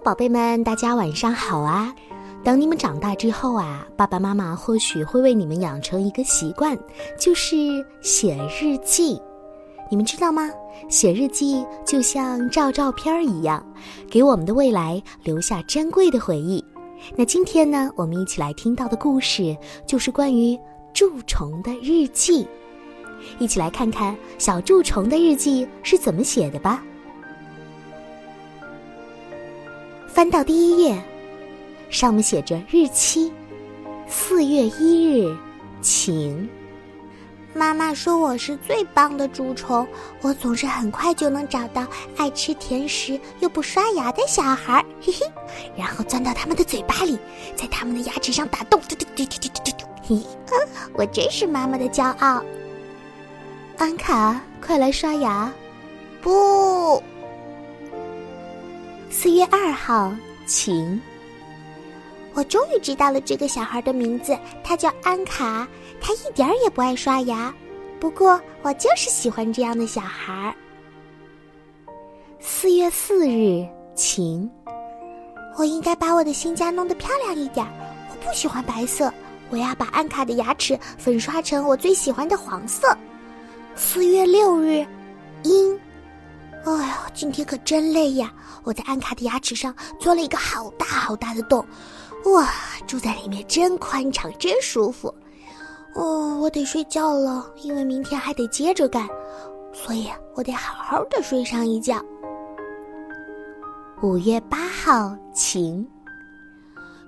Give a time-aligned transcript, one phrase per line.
[0.00, 1.94] 宝贝们，大家晚上好啊！
[2.44, 6.78] 等你们长大之后啊，爸爸妈妈或许会为你们养成一个习惯，
[7.18, 7.56] 就是
[8.00, 9.20] 写日记。
[9.90, 10.50] 你们知道吗？
[10.88, 13.64] 写日记就像照照片一样，
[14.10, 16.64] 给我们的未来留下珍贵的回忆。
[17.16, 19.56] 那今天呢，我们一起来听到的故事
[19.86, 20.58] 就是关于
[20.92, 22.46] 蛀虫的日记。
[23.38, 26.82] 一起来看看小蛀虫的日记是怎么写的吧。
[30.16, 30.98] 翻到第一页，
[31.90, 33.30] 上面写着日期：
[34.08, 35.36] 四月一日，
[35.82, 36.48] 晴。
[37.52, 39.86] 妈妈说我是最棒的蛀虫，
[40.22, 45.30] 我总是很快就能找到爱吃甜食又不刷牙的小孩，嘿嘿，
[45.76, 47.18] 然后钻到他们的嘴巴里，
[47.54, 49.28] 在他们的牙齿上打洞，嘿
[50.02, 50.22] 嘿，
[50.96, 52.42] 我真是妈妈的骄傲。
[53.76, 55.52] 安卡，快来刷牙！
[59.26, 60.14] 四月二号，
[60.46, 61.02] 晴。
[62.32, 65.66] 我终于知道了这个小孩的名字，他叫安卡。
[66.00, 67.52] 他一点儿也不爱刷牙，
[67.98, 70.54] 不过我就是喜欢这样的小孩。
[72.38, 74.48] 四月四日，晴。
[75.58, 77.66] 我应该把我的新家弄得漂亮一点。
[78.08, 79.12] 我不喜欢白色，
[79.50, 82.96] 我要把安卡的牙齿粉刷成我最喜欢的黄色。
[83.74, 84.86] 四月六日，
[87.16, 88.30] 今天可真累呀！
[88.62, 91.64] 我在安卡的牙齿上钻了一个好大好大的洞，
[92.26, 92.46] 哇，
[92.86, 95.12] 住在里面真宽敞，真舒服。
[95.94, 99.08] 哦，我得睡觉了，因为明天还得接着干，
[99.72, 102.04] 所以我得好好的睡上一觉。
[104.02, 105.88] 五月八号，晴。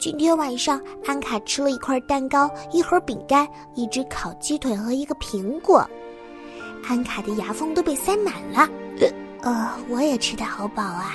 [0.00, 5.88] 今天晚上，安卡吃了一块蛋糕、一盒饼干、一只烤鸡腿和一个苹果。
[6.88, 8.68] 安卡的牙缝都被塞满了，
[9.42, 11.14] 呃我也吃的好饱啊！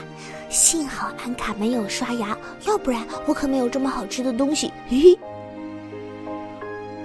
[0.50, 4.72] 幸好安卡没有刷牙，要不然我可没有这么好吃的东西。
[4.90, 5.20] 嘿嘿。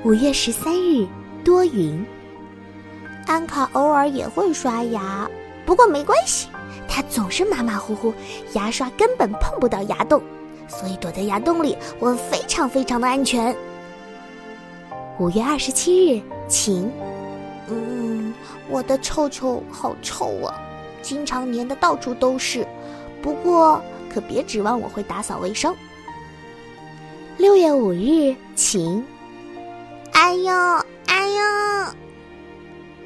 [0.04, 1.06] 五月十三日，
[1.44, 2.04] 多云。
[3.26, 5.28] 安卡偶尔也会刷牙，
[5.64, 6.48] 不过没关系，
[6.88, 8.12] 他总是马马虎虎，
[8.54, 10.20] 牙刷根本碰不到牙洞，
[10.66, 13.54] 所以躲在牙洞里，我非常非常的安全。
[15.18, 16.90] 五月二十七日，晴。
[17.68, 18.34] 嗯，
[18.68, 20.60] 我的臭臭好臭啊，
[21.02, 22.66] 经常粘的到处都是。
[23.20, 23.82] 不过
[24.12, 25.74] 可别指望我会打扫卫生。
[27.36, 29.04] 六月五日，晴。
[30.12, 30.52] 哎呦，
[31.06, 31.40] 哎呦！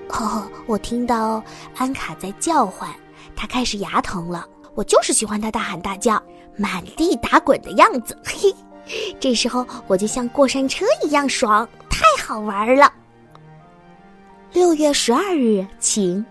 [0.09, 1.43] 哦，我听到
[1.77, 2.89] 安卡在叫唤，
[3.35, 4.47] 他开始牙疼了。
[4.75, 6.23] 我就是喜欢他大喊大叫、
[6.57, 8.17] 满地打滚的样子。
[8.25, 8.55] 嘿，
[9.19, 12.93] 这时候我就像过山车一样爽，太好玩了。
[14.53, 16.25] 六月十二日，晴。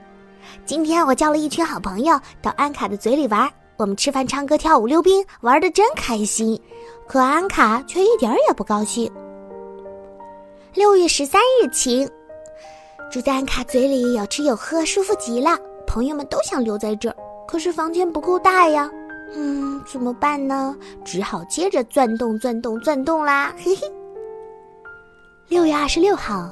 [0.66, 6.60] 今天我叫了一群好朋友到安卡的嘴里玩，我们吃饭、唱歌、跳舞、溜冰，玩的真开心。
[7.08, 9.12] 可安卡却一点也不高兴。
[10.74, 12.10] 六月十三日，晴。
[13.12, 15.58] 住在安卡嘴里，有吃有喝，舒服极了。
[15.86, 17.16] 朋友们都想留在这儿，
[17.48, 18.90] 可是房间不够大呀。
[19.34, 20.76] 嗯，怎么办呢？
[21.04, 23.54] 只好接着钻洞、钻洞、钻洞啦。
[23.58, 23.82] 嘿嘿。
[25.48, 26.50] 六月二十六号，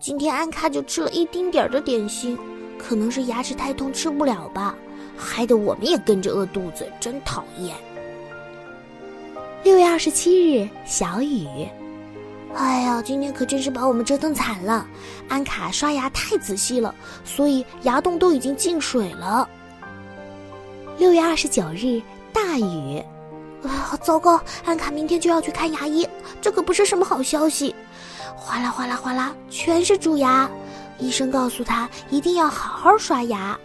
[0.00, 2.38] 今天安卡就吃了一丁点儿的点心，
[2.78, 4.74] 可能是牙齿太痛吃不了吧，
[5.14, 7.76] 害得我们也跟着饿肚子，真讨厌。
[9.62, 11.46] 六月二十七日，小雨。
[12.54, 14.88] 哎呀，今天可真是把我们折腾惨了。
[15.28, 19.46] 安卡刷牙太仔细了，所以牙洞都已经进水了。
[20.96, 22.00] 六月二十九日，
[22.32, 23.04] 大雨。
[23.68, 24.40] 啊，糟糕！
[24.64, 26.08] 安卡明天就要去看牙医，
[26.40, 27.74] 这可不是什么好消息。
[28.36, 30.48] 哗啦哗啦哗啦，全是蛀牙。
[30.98, 33.58] 医生告诉他一定要好好刷牙，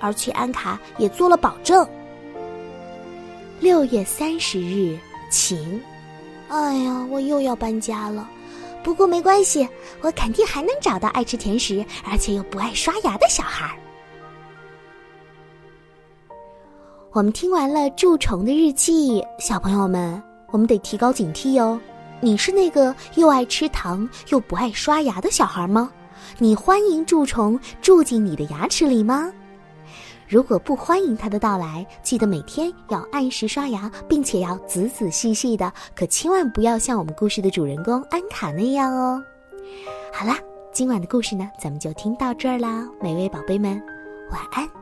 [0.00, 1.88] 而且安卡也做了保证。
[3.60, 4.98] 六月三十日，
[5.30, 5.80] 晴。
[6.48, 8.28] 哎呀，我又要搬家了，
[8.82, 9.68] 不过没关系，
[10.00, 13.76] 我肯定还能找到爱吃甜食而且又不爱刷牙的小孩。
[17.10, 21.80] 我们听完了蛀虫的日记，小朋友们，我们得提高警惕哦。
[22.20, 25.90] 你是那个又爱吃糖又不爱刷牙的小孩吗？
[26.36, 29.32] 你欢迎蛀虫住进你的牙齿里吗？
[30.28, 39.22] 如果不欢迎它的到来，记得每天要按时刷牙，并且要仔仔细细的，可千万不要像我们故事的主人公安卡那样哦。
[40.12, 40.36] 好啦，
[40.72, 43.82] 今晚的故事呢，咱们就听到这儿啦，每位宝贝们，
[44.30, 44.77] 晚安。